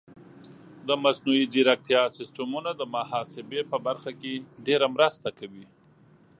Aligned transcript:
د 0.87 0.89
مصنوعي 1.03 1.45
ځیرکتیا 1.53 2.01
سیستمونه 2.17 2.71
د 2.75 2.81
محاسبې 2.95 3.61
په 3.71 3.77
برخه 3.85 4.11
کې 4.21 4.31
ډېره 4.65 4.87
مرسته 4.95 5.29
کوي. 5.39 5.65